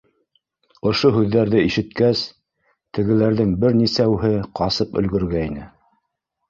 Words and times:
—Ошо 0.91 1.11
һүҙҙәрҙе 1.17 1.61
ишеткәс, 1.65 2.25
тегеләрҙең 2.99 3.55
бер 3.65 3.79
нисәүһе 3.85 4.35
ҡасып 4.63 5.01
өлгөргәйне. 5.05 5.71